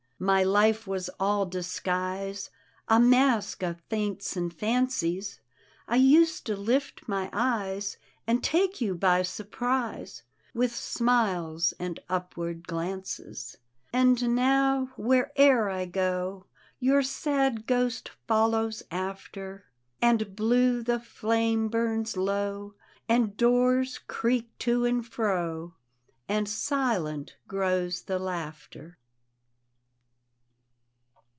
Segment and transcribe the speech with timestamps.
[0.23, 2.51] My life was all di^uise,
[2.87, 5.39] A mask of feints and fancies;
[5.87, 10.21] I used to lift my eyes, And take you by surprise
[10.53, 13.57] With smiles and upward glances.
[13.91, 16.45] And now, where'er I go.
[16.79, 19.65] Your sad ghost follows after;
[20.03, 22.75] And blue the flame bums low.
[23.09, 25.73] And doors creak to and fro.
[26.29, 28.99] And silent grows the laughter.